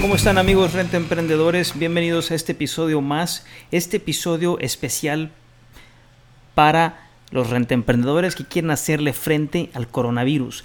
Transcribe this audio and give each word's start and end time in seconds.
¿Cómo 0.00 0.14
están 0.14 0.38
amigos 0.38 0.72
Renta 0.72 0.96
Emprendedores? 0.96 1.78
Bienvenidos 1.78 2.30
a 2.30 2.34
este 2.34 2.52
episodio 2.52 3.02
más, 3.02 3.44
este 3.70 3.98
episodio 3.98 4.58
especial 4.58 5.30
para 6.54 7.06
los 7.30 7.50
renta 7.50 7.74
emprendedores 7.74 8.34
que 8.34 8.46
quieren 8.46 8.70
hacerle 8.70 9.12
frente 9.12 9.68
al 9.74 9.88
coronavirus. 9.88 10.64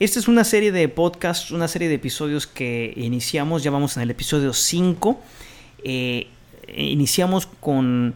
Esta 0.00 0.18
es 0.18 0.26
una 0.26 0.42
serie 0.42 0.72
de 0.72 0.88
podcasts, 0.88 1.52
una 1.52 1.68
serie 1.68 1.88
de 1.88 1.94
episodios 1.94 2.48
que 2.48 2.92
iniciamos, 2.96 3.62
ya 3.62 3.70
vamos 3.70 3.96
en 3.96 4.02
el 4.02 4.10
episodio 4.10 4.52
5. 4.52 5.20
Eh, 5.84 6.26
iniciamos 6.76 7.46
con 7.46 8.14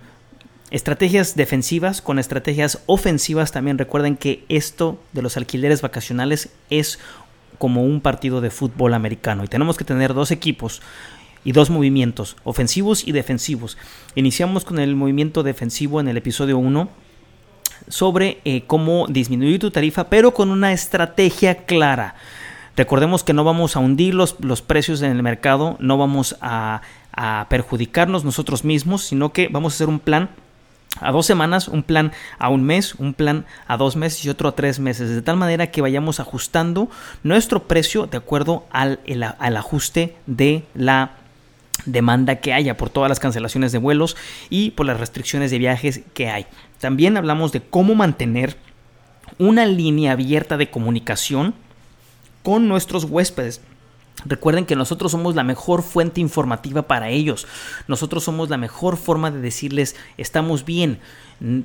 estrategias 0.72 1.36
defensivas, 1.36 2.02
con 2.02 2.18
estrategias 2.18 2.80
ofensivas. 2.86 3.52
También 3.52 3.78
recuerden 3.78 4.16
que 4.16 4.44
esto 4.48 5.00
de 5.12 5.22
los 5.22 5.36
alquileres 5.36 5.80
vacacionales 5.80 6.50
es 6.70 6.98
como 7.60 7.84
un 7.84 8.00
partido 8.00 8.40
de 8.40 8.48
fútbol 8.48 8.94
americano 8.94 9.44
y 9.44 9.46
tenemos 9.46 9.76
que 9.76 9.84
tener 9.84 10.14
dos 10.14 10.30
equipos 10.30 10.80
y 11.44 11.52
dos 11.52 11.68
movimientos, 11.68 12.38
ofensivos 12.42 13.06
y 13.06 13.12
defensivos. 13.12 13.76
Iniciamos 14.14 14.64
con 14.64 14.78
el 14.78 14.96
movimiento 14.96 15.42
defensivo 15.42 16.00
en 16.00 16.08
el 16.08 16.16
episodio 16.16 16.56
1 16.56 16.88
sobre 17.86 18.40
eh, 18.46 18.62
cómo 18.66 19.06
disminuir 19.08 19.60
tu 19.60 19.70
tarifa, 19.70 20.08
pero 20.08 20.32
con 20.32 20.50
una 20.50 20.72
estrategia 20.72 21.66
clara. 21.66 22.14
Recordemos 22.76 23.24
que 23.24 23.34
no 23.34 23.44
vamos 23.44 23.76
a 23.76 23.80
hundir 23.80 24.14
los, 24.14 24.36
los 24.40 24.62
precios 24.62 25.02
en 25.02 25.12
el 25.12 25.22
mercado, 25.22 25.76
no 25.80 25.98
vamos 25.98 26.36
a, 26.40 26.80
a 27.12 27.46
perjudicarnos 27.50 28.24
nosotros 28.24 28.64
mismos, 28.64 29.02
sino 29.02 29.34
que 29.34 29.48
vamos 29.48 29.74
a 29.74 29.76
hacer 29.76 29.88
un 29.90 30.00
plan 30.00 30.30
a 30.98 31.12
dos 31.12 31.24
semanas, 31.26 31.68
un 31.68 31.82
plan 31.82 32.12
a 32.38 32.48
un 32.48 32.64
mes, 32.64 32.94
un 32.96 33.14
plan 33.14 33.46
a 33.68 33.76
dos 33.76 33.96
meses 33.96 34.24
y 34.24 34.28
otro 34.28 34.48
a 34.48 34.56
tres 34.56 34.80
meses, 34.80 35.08
de 35.08 35.22
tal 35.22 35.36
manera 35.36 35.70
que 35.70 35.80
vayamos 35.82 36.18
ajustando 36.20 36.90
nuestro 37.22 37.64
precio 37.68 38.06
de 38.06 38.16
acuerdo 38.18 38.66
al, 38.70 38.98
el- 39.06 39.22
al 39.22 39.56
ajuste 39.56 40.16
de 40.26 40.64
la 40.74 41.12
demanda 41.86 42.36
que 42.36 42.52
haya 42.52 42.76
por 42.76 42.90
todas 42.90 43.08
las 43.08 43.20
cancelaciones 43.20 43.72
de 43.72 43.78
vuelos 43.78 44.16
y 44.50 44.72
por 44.72 44.84
las 44.84 45.00
restricciones 45.00 45.50
de 45.50 45.58
viajes 45.58 46.00
que 46.12 46.28
hay. 46.28 46.46
También 46.78 47.16
hablamos 47.16 47.52
de 47.52 47.62
cómo 47.62 47.94
mantener 47.94 48.56
una 49.38 49.64
línea 49.64 50.12
abierta 50.12 50.56
de 50.58 50.70
comunicación 50.70 51.54
con 52.42 52.68
nuestros 52.68 53.04
huéspedes. 53.04 53.62
Recuerden 54.24 54.66
que 54.66 54.76
nosotros 54.76 55.12
somos 55.12 55.34
la 55.34 55.44
mejor 55.44 55.82
fuente 55.82 56.20
informativa 56.20 56.82
para 56.82 57.08
ellos. 57.08 57.46
Nosotros 57.88 58.24
somos 58.24 58.50
la 58.50 58.56
mejor 58.58 58.96
forma 58.96 59.30
de 59.30 59.40
decirles 59.40 59.96
estamos 60.18 60.64
bien, 60.64 60.98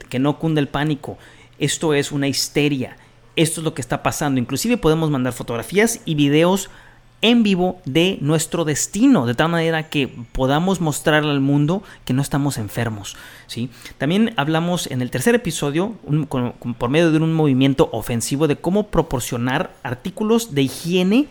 que 0.09 0.19
no 0.19 0.39
cunde 0.39 0.61
el 0.61 0.67
pánico. 0.67 1.17
Esto 1.59 1.93
es 1.93 2.11
una 2.11 2.27
histeria. 2.27 2.97
Esto 3.35 3.59
es 3.61 3.65
lo 3.65 3.73
que 3.73 3.81
está 3.81 4.01
pasando. 4.03 4.39
Inclusive 4.39 4.77
podemos 4.77 5.09
mandar 5.09 5.33
fotografías 5.33 5.99
y 6.05 6.15
videos 6.15 6.69
en 7.21 7.43
vivo 7.43 7.81
de 7.85 8.17
nuestro 8.21 8.65
destino, 8.65 9.25
de 9.25 9.33
tal 9.33 9.49
manera 9.49 9.89
que 9.89 10.07
podamos 10.31 10.79
mostrarle 10.79 11.31
al 11.31 11.39
mundo 11.39 11.81
que 12.03 12.13
no 12.13 12.21
estamos 12.21 12.57
enfermos. 12.57 13.15
¿sí? 13.47 13.69
También 13.97 14.33
hablamos 14.37 14.87
en 14.91 15.01
el 15.01 15.09
tercer 15.11 15.33
episodio, 15.33 15.95
con- 16.29 16.53
por 16.53 16.89
medio 16.89 17.11
de 17.11 17.17
un 17.17 17.33
movimiento 17.33 17.89
ofensivo, 17.93 18.47
de 18.47 18.57
cómo 18.57 18.87
proporcionar 18.87 19.73
artículos 19.81 20.53
de 20.53 20.63
higiene 20.63 21.27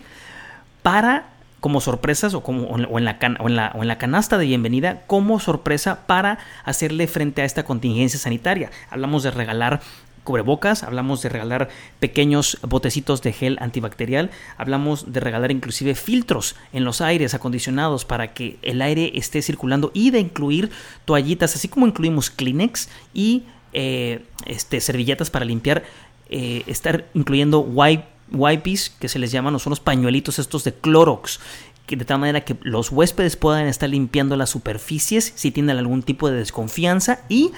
para 0.84 1.30
como 1.60 1.80
sorpresas 1.80 2.34
o, 2.34 2.42
como, 2.42 2.64
o 2.66 2.98
en- 2.98 3.04
la 3.06 3.16
o 3.40 3.48
en 3.48 3.56
la- 3.56 3.72
o 3.74 3.80
en 3.80 3.88
la 3.88 3.96
canasta 3.96 4.36
de 4.36 4.44
bienvenida 4.44 5.00
como 5.06 5.40
sorpresa 5.40 6.06
para 6.06 6.38
hacerle 6.62 7.06
frente 7.06 7.40
a 7.40 7.46
esta 7.46 7.62
contingencia 7.64 8.20
sanitaria. 8.20 8.70
Hablamos 8.90 9.22
de 9.22 9.30
regalar 9.30 9.80
cubrebocas, 10.24 10.82
hablamos 10.82 11.22
de 11.22 11.30
regalar 11.30 11.70
pequeños 12.00 12.58
botecitos 12.62 13.22
de 13.22 13.32
gel 13.32 13.56
antibacterial, 13.62 14.30
hablamos 14.58 15.10
de 15.10 15.20
regalar 15.20 15.50
inclusive 15.52 15.94
filtros 15.94 16.54
en 16.74 16.84
los 16.84 17.00
aires 17.00 17.32
acondicionados 17.32 18.04
para 18.04 18.34
que 18.34 18.58
el 18.60 18.82
aire 18.82 19.12
esté 19.14 19.40
circulando 19.40 19.90
y 19.94 20.10
de 20.10 20.20
incluir 20.20 20.70
toallitas, 21.06 21.54
así 21.56 21.68
como 21.68 21.86
incluimos 21.86 22.28
Kleenex 22.28 22.90
y 23.14 23.44
eh, 23.72 24.22
este, 24.46 24.80
servilletas 24.82 25.30
para 25.30 25.46
limpiar, 25.46 25.82
eh, 26.28 26.62
estar 26.66 27.06
incluyendo 27.14 27.60
wipe 27.60 28.04
wipes 28.32 28.90
que 28.90 29.08
se 29.08 29.18
les 29.18 29.30
llaman 29.30 29.54
o 29.54 29.58
son 29.58 29.70
los 29.70 29.80
pañuelitos 29.80 30.38
estos 30.38 30.64
de 30.64 30.74
Clorox 30.74 31.40
que 31.86 31.96
de 31.96 32.04
tal 32.04 32.18
manera 32.18 32.42
que 32.42 32.56
los 32.62 32.90
huéspedes 32.90 33.36
puedan 33.36 33.66
estar 33.66 33.88
limpiando 33.88 34.36
las 34.36 34.50
superficies 34.50 35.32
si 35.34 35.50
tienen 35.50 35.76
algún 35.76 36.02
tipo 36.02 36.30
de 36.30 36.38
desconfianza 36.38 37.20
y 37.28 37.52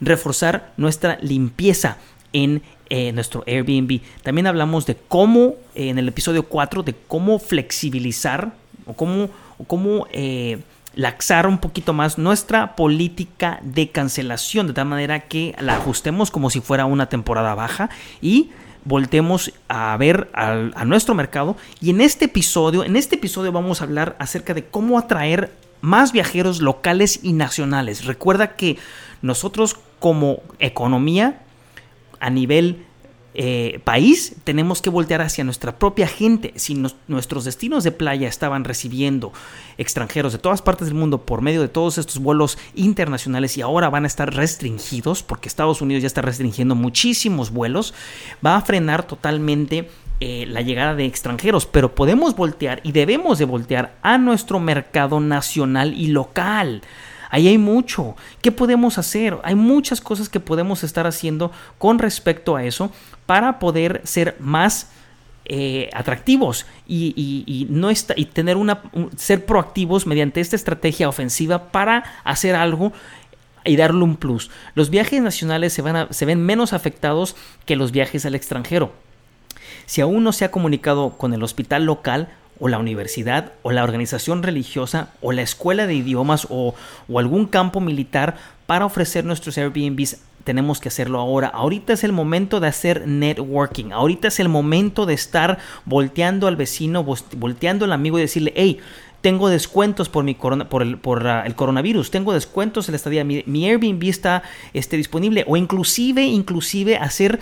reforzar 0.00 0.72
nuestra 0.76 1.18
limpieza 1.20 1.98
en 2.32 2.62
eh, 2.90 3.12
nuestro 3.12 3.44
Airbnb. 3.46 4.00
También 4.22 4.46
hablamos 4.46 4.86
de 4.86 4.96
cómo, 4.96 5.56
eh, 5.74 5.90
en 5.90 5.98
el 5.98 6.08
episodio 6.08 6.44
4, 6.44 6.82
de 6.82 6.94
cómo 7.06 7.38
flexibilizar 7.38 8.52
o 8.86 8.94
cómo, 8.94 9.28
o 9.58 9.64
cómo 9.64 10.06
eh, 10.12 10.60
laxar 10.94 11.46
un 11.46 11.58
poquito 11.58 11.92
más 11.92 12.16
nuestra 12.16 12.74
política 12.76 13.60
de 13.62 13.90
cancelación, 13.90 14.66
de 14.66 14.72
tal 14.72 14.86
manera 14.86 15.20
que 15.20 15.54
la 15.60 15.76
ajustemos 15.76 16.30
como 16.30 16.48
si 16.48 16.60
fuera 16.60 16.86
una 16.86 17.10
temporada 17.10 17.54
baja 17.54 17.90
y 18.22 18.50
voltemos 18.88 19.52
a 19.68 19.94
ver 19.98 20.30
a 20.32 20.84
nuestro 20.86 21.14
mercado 21.14 21.56
y 21.80 21.90
en 21.90 22.00
este 22.00 22.24
episodio, 22.24 22.84
en 22.84 22.96
este 22.96 23.16
episodio 23.16 23.52
vamos 23.52 23.80
a 23.80 23.84
hablar 23.84 24.16
acerca 24.18 24.54
de 24.54 24.64
cómo 24.64 24.98
atraer 24.98 25.52
más 25.82 26.12
viajeros 26.12 26.60
locales 26.60 27.20
y 27.22 27.34
nacionales. 27.34 28.06
Recuerda 28.06 28.56
que 28.56 28.78
nosotros 29.20 29.76
como 29.98 30.42
economía 30.58 31.42
a 32.18 32.30
nivel 32.30 32.86
eh, 33.34 33.80
país 33.84 34.36
tenemos 34.44 34.82
que 34.82 34.90
voltear 34.90 35.20
hacia 35.20 35.44
nuestra 35.44 35.78
propia 35.78 36.08
gente. 36.08 36.52
Si 36.56 36.74
nuestros 37.06 37.44
destinos 37.44 37.84
de 37.84 37.92
playa 37.92 38.28
estaban 38.28 38.64
recibiendo 38.64 39.32
extranjeros 39.76 40.32
de 40.32 40.38
todas 40.38 40.62
partes 40.62 40.88
del 40.88 40.96
mundo 40.96 41.22
por 41.22 41.40
medio 41.40 41.60
de 41.60 41.68
todos 41.68 41.98
estos 41.98 42.18
vuelos 42.18 42.58
internacionales 42.74 43.56
y 43.56 43.62
ahora 43.62 43.90
van 43.90 44.04
a 44.04 44.08
estar 44.08 44.34
restringidos 44.34 45.22
porque 45.22 45.48
Estados 45.48 45.82
Unidos 45.82 46.02
ya 46.02 46.08
está 46.08 46.22
restringiendo 46.22 46.74
muchísimos 46.74 47.50
vuelos, 47.50 47.94
va 48.44 48.56
a 48.56 48.62
frenar 48.62 49.06
totalmente 49.06 49.88
eh, 50.20 50.46
la 50.48 50.62
llegada 50.62 50.96
de 50.96 51.04
extranjeros, 51.04 51.66
pero 51.66 51.94
podemos 51.94 52.34
voltear 52.34 52.80
y 52.82 52.90
debemos 52.90 53.38
de 53.38 53.44
voltear 53.44 53.94
a 54.02 54.18
nuestro 54.18 54.58
mercado 54.58 55.20
nacional 55.20 55.94
y 55.94 56.08
local. 56.08 56.82
Ahí 57.30 57.48
hay 57.48 57.58
mucho. 57.58 58.16
¿Qué 58.40 58.52
podemos 58.52 58.98
hacer? 58.98 59.36
Hay 59.42 59.54
muchas 59.54 60.00
cosas 60.00 60.28
que 60.28 60.40
podemos 60.40 60.82
estar 60.84 61.06
haciendo 61.06 61.52
con 61.78 61.98
respecto 61.98 62.56
a 62.56 62.64
eso 62.64 62.90
para 63.26 63.58
poder 63.58 64.00
ser 64.04 64.36
más 64.40 64.90
eh, 65.50 65.88
atractivos 65.94 66.66
y, 66.86 67.66
no 67.70 67.90
y 67.90 68.24
tener 68.26 68.56
una 68.56 68.82
un- 68.92 69.10
ser 69.16 69.46
proactivos 69.46 70.06
mediante 70.06 70.40
esta 70.40 70.56
estrategia 70.56 71.08
ofensiva 71.08 71.70
para 71.70 72.04
hacer 72.24 72.54
algo 72.54 72.92
y 73.64 73.76
darle 73.76 74.04
un 74.04 74.16
plus. 74.16 74.50
Los 74.74 74.88
viajes 74.90 75.20
nacionales 75.22 75.72
se, 75.72 75.82
van 75.82 76.12
se 76.12 76.24
ven 76.26 76.40
menos 76.44 76.72
afectados 76.72 77.34
que 77.66 77.76
los 77.76 77.92
viajes 77.92 78.24
al 78.26 78.34
extranjero. 78.34 78.92
Si 79.86 80.00
aún 80.02 80.22
no 80.22 80.32
se 80.32 80.44
ha 80.44 80.50
comunicado 80.50 81.16
con 81.16 81.32
el 81.32 81.42
hospital 81.42 81.84
local 81.84 82.28
o 82.60 82.68
la 82.68 82.78
universidad 82.78 83.52
o 83.62 83.72
la 83.72 83.84
organización 83.84 84.42
religiosa 84.42 85.10
o 85.20 85.32
la 85.32 85.42
escuela 85.42 85.86
de 85.86 85.94
idiomas 85.94 86.46
o, 86.50 86.74
o 87.08 87.18
algún 87.18 87.46
campo 87.46 87.80
militar 87.80 88.36
para 88.66 88.84
ofrecer 88.84 89.24
nuestros 89.24 89.56
Airbnbs, 89.58 90.22
tenemos 90.44 90.80
que 90.80 90.88
hacerlo 90.88 91.20
ahora. 91.20 91.48
Ahorita 91.48 91.92
es 91.92 92.04
el 92.04 92.12
momento 92.12 92.58
de 92.60 92.68
hacer 92.68 93.06
networking. 93.06 93.92
Ahorita 93.92 94.28
es 94.28 94.40
el 94.40 94.48
momento 94.48 95.04
de 95.04 95.14
estar 95.14 95.58
volteando 95.84 96.46
al 96.46 96.56
vecino, 96.56 97.04
vol- 97.04 97.22
volteando 97.36 97.84
al 97.84 97.92
amigo 97.92 98.18
y 98.18 98.22
decirle, 98.22 98.52
hey, 98.56 98.78
tengo 99.20 99.48
descuentos 99.48 100.08
por 100.08 100.24
mi 100.24 100.34
corona, 100.34 100.68
por 100.68 100.82
el, 100.82 100.96
por 100.96 101.26
ah, 101.26 101.42
el 101.44 101.54
coronavirus, 101.54 102.10
tengo 102.10 102.32
descuentos 102.32 102.88
en 102.88 102.92
la 102.92 102.96
estadía, 102.96 103.24
mi, 103.24 103.42
mi 103.46 103.68
Airbnb 103.68 104.04
está 104.04 104.42
este, 104.72 104.96
disponible 104.96 105.44
o 105.48 105.56
inclusive, 105.56 106.22
inclusive 106.24 106.96
hacer 106.96 107.40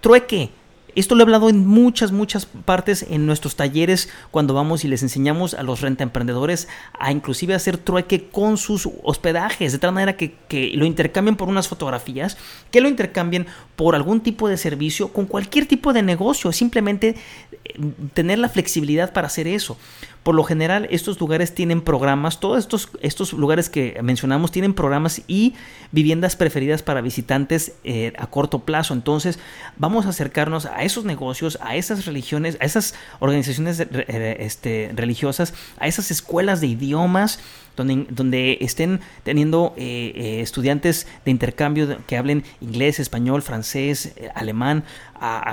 trueque. 0.00 0.50
Esto 0.98 1.14
lo 1.14 1.20
he 1.20 1.26
hablado 1.26 1.48
en 1.48 1.64
muchas, 1.64 2.10
muchas 2.10 2.46
partes 2.46 3.06
en 3.08 3.24
nuestros 3.24 3.54
talleres 3.54 4.08
cuando 4.32 4.52
vamos 4.52 4.84
y 4.84 4.88
les 4.88 5.04
enseñamos 5.04 5.54
a 5.54 5.62
los 5.62 5.80
renta 5.80 6.02
emprendedores 6.02 6.66
a 6.98 7.12
inclusive 7.12 7.54
hacer 7.54 7.78
trueque 7.78 8.28
con 8.30 8.58
sus 8.58 8.88
hospedajes, 9.04 9.70
de 9.70 9.78
tal 9.78 9.92
manera 9.92 10.16
que, 10.16 10.34
que 10.48 10.72
lo 10.74 10.84
intercambien 10.84 11.36
por 11.36 11.48
unas 11.48 11.68
fotografías, 11.68 12.36
que 12.72 12.80
lo 12.80 12.88
intercambien 12.88 13.46
por 13.76 13.94
algún 13.94 14.22
tipo 14.22 14.48
de 14.48 14.56
servicio, 14.56 15.12
con 15.12 15.26
cualquier 15.26 15.66
tipo 15.66 15.92
de 15.92 16.02
negocio, 16.02 16.50
simplemente 16.50 17.14
eh, 17.64 17.78
tener 18.12 18.40
la 18.40 18.48
flexibilidad 18.48 19.12
para 19.12 19.28
hacer 19.28 19.46
eso. 19.46 19.78
Por 20.28 20.34
lo 20.34 20.44
general, 20.44 20.86
estos 20.90 21.18
lugares 21.20 21.54
tienen 21.54 21.80
programas, 21.80 22.38
todos 22.38 22.58
estos, 22.58 22.90
estos 23.00 23.32
lugares 23.32 23.70
que 23.70 23.98
mencionamos 24.02 24.52
tienen 24.52 24.74
programas 24.74 25.22
y 25.26 25.54
viviendas 25.90 26.36
preferidas 26.36 26.82
para 26.82 27.00
visitantes 27.00 27.72
eh, 27.82 28.12
a 28.18 28.26
corto 28.26 28.58
plazo. 28.58 28.92
Entonces, 28.92 29.38
vamos 29.78 30.04
a 30.04 30.10
acercarnos 30.10 30.66
a 30.66 30.82
esos 30.82 31.06
negocios, 31.06 31.56
a 31.62 31.76
esas 31.76 32.04
religiones, 32.04 32.58
a 32.60 32.66
esas 32.66 32.94
organizaciones 33.20 33.80
eh, 33.80 34.36
este, 34.40 34.92
religiosas, 34.94 35.54
a 35.78 35.86
esas 35.86 36.10
escuelas 36.10 36.60
de 36.60 36.66
idiomas 36.66 37.40
donde, 37.84 38.58
estén 38.60 39.00
teniendo 39.22 39.74
eh, 39.76 40.12
eh, 40.14 40.40
estudiantes 40.40 41.06
de 41.24 41.30
intercambio 41.30 41.98
que 42.06 42.16
hablen 42.16 42.44
inglés, 42.60 42.98
español, 42.98 43.42
francés, 43.42 44.12
eh, 44.16 44.30
alemán, 44.34 44.84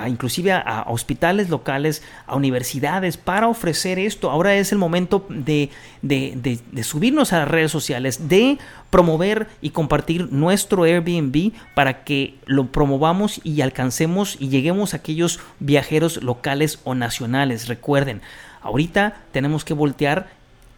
inclusive 0.06 0.52
a, 0.52 0.84
hospitales 0.88 1.48
locales, 1.48 2.02
a 2.26 2.36
universidades, 2.36 3.16
para 3.16 3.48
ofrecer 3.48 3.98
esto. 3.98 4.30
Ahora 4.30 4.54
es 4.54 4.70
el 4.70 4.78
momento 4.78 5.26
de, 5.28 5.70
de, 6.02 6.84
subirnos 6.84 7.32
a 7.32 7.40
las 7.40 7.48
redes 7.48 7.72
sociales, 7.72 8.28
de 8.28 8.58
promover 8.90 9.48
y 9.60 9.70
compartir 9.70 10.32
nuestro 10.32 10.84
Airbnb 10.84 11.52
para 11.74 12.04
que 12.04 12.36
lo 12.46 12.70
promovamos 12.70 13.40
y 13.42 13.60
alcancemos 13.60 14.36
y 14.38 14.48
lleguemos 14.48 14.94
a 14.94 14.98
aquellos 14.98 15.40
viajeros 15.58 16.22
locales 16.22 16.78
o 16.84 16.94
nacionales. 16.94 17.66
Recuerden, 17.66 18.22
ahorita 18.62 19.16
tenemos 19.32 19.64
que 19.64 19.74
voltear 19.74 20.28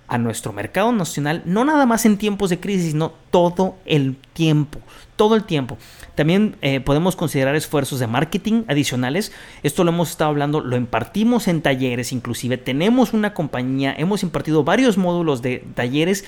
a 0.09 0.19
nuestro 0.19 0.53
mercado 0.53 0.91
nacional, 0.91 1.43
no 1.45 1.65
nada 1.65 1.87
más 1.87 2.07
en 2.07 2.17
tiempos 2.17 2.51
de 2.51 2.59
crisis, 2.59 2.93
sino 2.93 3.13
todo 3.31 3.77
el 3.85 4.17
tiempo, 4.33 4.81
todo 5.17 5.37
el 5.37 5.45
tiempo. 5.45 5.77
También 6.15 6.57
eh, 6.63 6.81
podemos 6.81 7.15
considerar 7.15 7.55
esfuerzos 7.55 8.01
de 8.01 8.07
marketing 8.07 8.65
adicionales. 8.69 9.33
Esto 9.63 9.85
lo 9.85 9.91
hemos 9.91 10.11
estado 10.11 10.31
hablando, 10.31 10.61
lo 10.61 10.77
impartimos 10.77 11.47
en 11.47 11.61
talleres, 11.61 12.13
inclusive 12.13 12.57
tenemos 12.57 13.13
una 13.13 13.35
compañía, 13.35 13.95
hemos 13.97 14.23
impartido 14.23 14.65
varios 14.65 14.97
módulos 14.97 15.43
de 15.43 15.65
talleres 15.75 16.25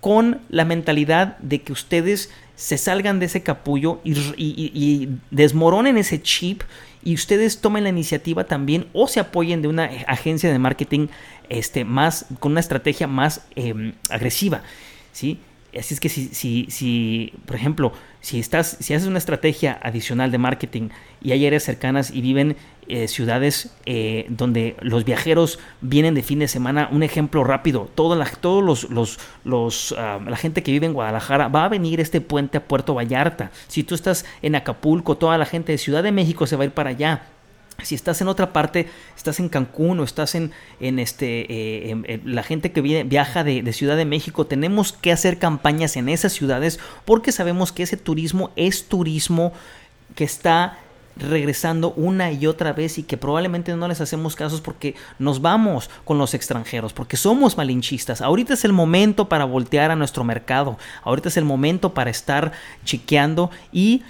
con 0.00 0.40
la 0.48 0.64
mentalidad 0.64 1.38
de 1.38 1.62
que 1.62 1.72
ustedes 1.72 2.30
se 2.56 2.78
salgan 2.78 3.20
de 3.20 3.26
ese 3.26 3.42
capullo 3.42 4.00
y, 4.04 5.08
desmoronen 5.30 5.96
ese 5.96 6.20
chip 6.20 6.62
y 7.02 7.14
ustedes 7.14 7.60
tomen 7.60 7.84
la 7.84 7.90
iniciativa 7.90 8.44
también 8.44 8.86
o 8.92 9.08
se 9.08 9.20
apoyen 9.20 9.62
de 9.62 9.68
una 9.68 9.84
agencia 10.06 10.52
de 10.52 10.58
marketing 10.58 11.08
este, 11.48 11.84
más, 11.84 12.26
con 12.38 12.52
una 12.52 12.60
estrategia 12.60 13.06
más 13.06 13.46
em, 13.56 13.94
agresiva. 14.10 14.62
¿sí? 15.12 15.38
Así 15.78 15.94
es 15.94 16.00
que 16.00 16.08
si, 16.08 16.28
si, 16.28 16.66
si, 16.68 17.32
por 17.46 17.56
ejemplo, 17.56 17.92
si 18.20 18.40
estás, 18.40 18.76
si 18.80 18.92
haces 18.92 19.06
una 19.08 19.18
estrategia 19.18 19.78
adicional 19.82 20.30
de 20.30 20.38
marketing 20.38 20.88
y 21.22 21.32
hay 21.32 21.46
áreas 21.46 21.62
cercanas 21.62 22.10
y 22.10 22.20
viven 22.20 22.56
eh, 22.88 23.06
ciudades 23.06 23.72
eh, 23.86 24.26
donde 24.28 24.74
los 24.80 25.04
viajeros 25.04 25.60
vienen 25.80 26.14
de 26.14 26.22
fin 26.22 26.40
de 26.40 26.48
semana, 26.48 26.88
un 26.90 27.04
ejemplo 27.04 27.44
rápido, 27.44 27.88
toda 27.94 28.16
la, 28.16 28.24
todos 28.24 28.64
los, 28.64 28.90
los, 28.90 29.20
los 29.44 29.94
ah, 29.96 30.18
la 30.26 30.36
gente 30.36 30.64
que 30.64 30.72
vive 30.72 30.86
en 30.86 30.92
Guadalajara 30.92 31.46
va 31.48 31.66
a 31.66 31.68
venir 31.68 32.00
este 32.00 32.20
puente 32.20 32.58
a 32.58 32.64
Puerto 32.64 32.94
Vallarta. 32.94 33.52
Si 33.68 33.84
tú 33.84 33.94
estás 33.94 34.24
en 34.42 34.56
Acapulco, 34.56 35.16
toda 35.16 35.38
la 35.38 35.46
gente 35.46 35.70
de 35.70 35.78
Ciudad 35.78 36.02
de 36.02 36.10
México 36.10 36.48
se 36.48 36.56
va 36.56 36.64
a 36.64 36.66
ir 36.66 36.72
para 36.72 36.90
allá. 36.90 37.22
Si 37.84 37.94
estás 37.94 38.20
en 38.20 38.28
otra 38.28 38.52
parte, 38.52 38.88
estás 39.16 39.40
en 39.40 39.48
Cancún 39.48 40.00
o 40.00 40.04
estás 40.04 40.34
en, 40.34 40.52
en 40.80 40.98
este, 40.98 41.46
eh, 41.90 42.20
la 42.24 42.42
gente 42.42 42.72
que 42.72 42.80
viaja 42.80 43.44
de, 43.44 43.62
de, 43.62 43.72
Ciudad 43.72 43.96
de 43.96 44.04
México, 44.04 44.46
tenemos 44.46 44.92
que 44.92 45.12
hacer 45.12 45.38
campañas 45.38 45.96
en 45.96 46.08
esas 46.08 46.32
ciudades 46.32 46.80
porque 47.04 47.32
sabemos 47.32 47.72
que 47.72 47.82
ese 47.82 47.96
turismo 47.96 48.50
es 48.56 48.88
turismo 48.88 49.52
que 50.14 50.24
está 50.24 50.78
regresando 51.16 51.92
una 51.92 52.32
y 52.32 52.46
otra 52.46 52.72
vez 52.72 52.98
y 52.98 53.02
que 53.02 53.16
probablemente 53.16 53.74
no 53.76 53.88
les 53.88 54.00
hacemos 54.00 54.36
casos 54.36 54.60
porque 54.60 54.94
nos 55.18 55.40
vamos 55.40 55.90
con 56.04 56.18
los 56.18 56.34
extranjeros, 56.34 56.92
porque 56.92 57.16
somos 57.16 57.56
malinchistas. 57.56 58.20
Ahorita 58.20 58.54
es 58.54 58.64
el 58.64 58.72
momento 58.72 59.28
para 59.28 59.44
voltear 59.44 59.90
a 59.90 59.96
nuestro 59.96 60.24
mercado, 60.24 60.78
ahorita 61.02 61.28
es 61.28 61.36
el 61.36 61.44
momento 61.44 61.94
para 61.94 62.10
estar 62.10 62.52
chiqueando 62.84 63.50
y 63.72 64.02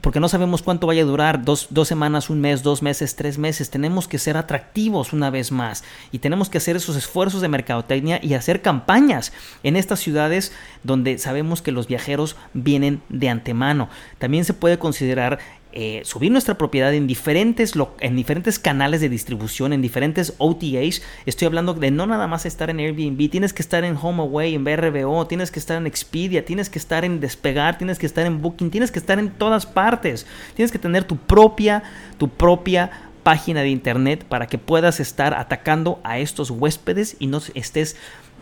porque 0.00 0.20
no 0.20 0.28
sabemos 0.28 0.62
cuánto 0.62 0.86
vaya 0.86 1.02
a 1.02 1.06
durar, 1.06 1.44
dos, 1.44 1.68
dos, 1.70 1.88
semanas, 1.88 2.30
un 2.30 2.40
mes, 2.40 2.62
dos 2.62 2.82
meses, 2.82 3.16
tres 3.16 3.38
meses. 3.38 3.70
Tenemos 3.70 4.08
que 4.08 4.18
ser 4.18 4.36
atractivos 4.36 5.12
una 5.12 5.30
vez 5.30 5.52
más 5.52 5.84
y 6.12 6.18
tenemos 6.18 6.48
que 6.48 6.58
hacer 6.58 6.76
esos 6.76 6.96
esfuerzos 6.96 7.40
de 7.40 7.48
mercadotecnia 7.48 8.20
y 8.22 8.34
hacer 8.34 8.62
campañas 8.62 9.32
en 9.62 9.76
estas 9.76 10.00
ciudades 10.00 10.52
donde 10.82 11.18
sabemos 11.18 11.62
que 11.62 11.72
los 11.72 11.86
viajeros 11.86 12.36
vienen 12.52 13.02
de 13.08 13.28
antemano. 13.28 13.88
También 14.18 14.44
se 14.44 14.54
puede 14.54 14.78
considerar 14.78 15.38
eh, 15.78 16.00
subir 16.06 16.32
nuestra 16.32 16.56
propiedad 16.56 16.94
en 16.94 17.06
diferentes, 17.06 17.74
en 18.00 18.16
diferentes 18.16 18.58
canales 18.58 19.02
de 19.02 19.10
distribución, 19.10 19.74
en 19.74 19.82
diferentes 19.82 20.32
OTAs. 20.38 21.02
Estoy 21.26 21.44
hablando 21.44 21.74
de 21.74 21.90
no 21.90 22.06
nada 22.06 22.26
más 22.26 22.46
estar 22.46 22.70
en 22.70 22.78
Airbnb, 22.78 23.28
tienes 23.28 23.52
que 23.52 23.60
estar 23.60 23.84
en 23.84 23.94
HomeAway, 23.94 24.54
en 24.54 24.64
BRBO, 24.64 25.26
tienes 25.26 25.50
que 25.50 25.58
estar 25.58 25.76
en 25.76 25.86
Expedia, 25.86 26.46
tienes 26.46 26.70
que 26.70 26.78
estar 26.78 27.04
en 27.04 27.20
Despegar, 27.20 27.76
tienes 27.76 27.98
que 27.98 28.06
estar 28.06 28.24
en 28.24 28.40
Booking, 28.40 28.70
tienes 28.70 28.90
que 28.90 28.98
estar 28.98 29.18
en 29.18 29.28
todas 29.28 29.66
partes. 29.66 30.26
Tienes 30.54 30.72
que 30.72 30.78
tener 30.78 31.04
tu 31.04 31.18
propia, 31.18 31.82
tu 32.16 32.30
propia 32.30 32.90
página 33.22 33.60
de 33.60 33.68
internet 33.68 34.24
para 34.24 34.46
que 34.46 34.56
puedas 34.56 34.98
estar 34.98 35.34
atacando 35.34 36.00
a 36.04 36.18
estos 36.18 36.50
huéspedes 36.50 37.16
y 37.18 37.26
no 37.26 37.42
estés 37.52 37.96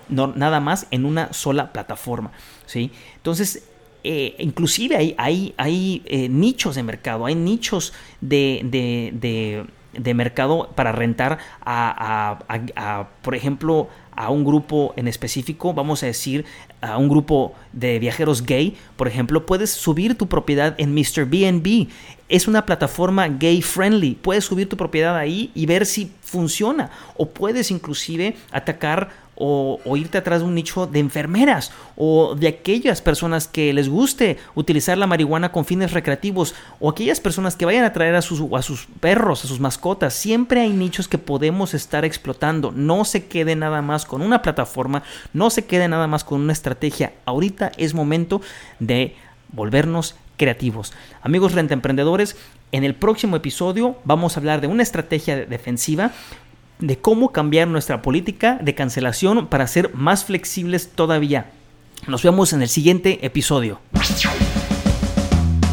nada 0.09 0.61
más 0.61 0.87
en 0.93 1.05
una 1.05 1.33
sola 1.33 1.73
plataforma. 1.73 2.31
¿sí? 2.67 2.93
Entonces, 3.17 3.65
eh, 4.05 4.37
inclusive 4.39 5.15
hay, 5.17 5.55
hay, 5.57 6.03
eh, 6.05 6.29
nichos 6.29 6.75
de 6.75 6.83
mercado, 6.83 7.25
hay 7.25 7.35
nichos 7.35 7.95
de, 8.21 8.61
de, 8.65 9.65
de, 9.99 10.15
mercado 10.15 10.69
para 10.75 10.93
rentar 10.93 11.39
a, 11.65 12.39
a, 12.77 13.09
por 13.23 13.35
ejemplo, 13.35 13.89
a 14.15 14.31
un 14.31 14.45
grupo 14.45 14.93
en 14.97 15.09
específico, 15.09 15.73
vamos 15.73 16.03
a 16.03 16.07
decir, 16.07 16.45
a 16.83 16.99
un 16.99 17.09
grupo 17.09 17.55
de 17.73 17.99
viajeros 17.99 18.43
gay, 18.45 18.77
por 18.97 19.09
ejemplo, 19.09 19.47
puedes 19.47 19.71
subir 19.71 20.19
tu 20.19 20.29
propiedad 20.29 20.75
en 20.79 20.95
Mr. 20.95 21.25
BNB. 21.25 21.89
Es 22.29 22.47
una 22.47 22.67
plataforma 22.67 23.27
gay 23.29 23.63
friendly. 23.63 24.15
Puedes 24.15 24.45
subir 24.45 24.69
tu 24.69 24.77
propiedad 24.77 25.17
ahí 25.17 25.51
y 25.55 25.67
ver 25.67 25.87
si 25.87 26.13
funciona. 26.21 26.91
O 27.17 27.31
puedes 27.31 27.71
inclusive 27.71 28.37
atacar 28.53 29.11
o, 29.37 29.79
irte 29.97 30.19
atrás 30.19 30.41
de 30.41 30.47
un 30.47 30.55
nicho 30.55 30.87
de 30.87 30.99
enfermeras 30.99 31.73
o 31.97 32.35
de 32.35 32.49
aquellas 32.49 33.03
personas 33.03 33.49
que 33.49 33.73
les 33.73 33.89
guste 33.89 34.39
utilizar 34.55 34.99
la 34.99 35.07
marihuana 35.07 35.53
con 35.53 35.65
fines 35.65 35.93
recreativos 35.93 36.55
o 36.81 36.91
aquellas 36.91 37.21
personas 37.21 37.57
que 37.57 37.65
vayan 37.65 37.85
a 37.85 37.93
traer 37.93 38.15
a 38.15 38.23
sus, 38.23 38.41
a 38.53 38.63
sus 38.63 38.87
perros, 39.01 39.45
a 39.45 39.49
sus 39.49 39.61
mascotas. 39.61 40.15
Siempre 40.15 40.61
hay 40.61 40.71
nichos 40.71 41.09
que 41.09 41.19
podemos 41.19 41.75
estar 41.75 42.05
explotando. 42.05 42.73
No 42.73 43.05
se 43.05 43.27
quede 43.27 43.57
nada 43.57 43.83
más 43.83 44.07
con 44.07 44.23
una 44.23 44.43
plataforma, 44.43 45.03
no 45.33 45.51
se 45.51 45.65
quede 45.65 45.89
nada 45.89 46.07
más 46.07 46.25
con 46.25 46.41
una 46.41 46.53
estrategia. 46.53 47.13
Ahorita 47.25 47.73
es 47.77 47.95
momento 47.95 48.41
de 48.79 49.17
volvernos 49.53 50.17
creativos. 50.37 50.93
Amigos 51.23 51.53
renta 51.53 51.75
emprendedores, 51.75 52.37
en 52.73 52.83
el 52.83 52.95
próximo 52.95 53.37
episodio 53.37 53.97
vamos 54.05 54.37
a 54.37 54.41
hablar 54.41 54.61
de 54.61 54.67
una 54.67 54.83
estrategia 54.83 55.47
defensiva 55.47 56.11
de 56.79 56.99
cómo 56.99 57.33
cambiar 57.33 57.67
nuestra 57.69 58.03
política 58.03 58.59
de 58.61 58.75
cancelación 58.75 59.47
para 59.47 59.67
ser 59.67 59.95
más 59.95 60.25
flexibles 60.25 60.91
todavía. 60.91 61.53
Nos 62.07 62.23
vemos 62.23 62.53
en 62.53 62.61
el 62.63 62.69
siguiente 62.69 63.25
episodio. 63.25 63.81